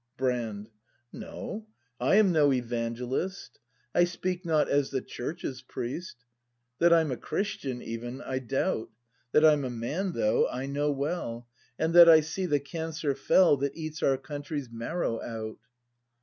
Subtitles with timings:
[0.17, 0.71] Brand.
[1.13, 1.67] No,
[1.99, 3.59] I am no "Evangelist,"
[3.93, 6.25] I speak not as the Church's priest;
[6.79, 8.89] That I'm a Christian, even, I doubt;
[9.31, 11.45] That I'm a man, though, I know well,
[11.77, 15.59] And that I see the cancer fell That eats our country's marrow out.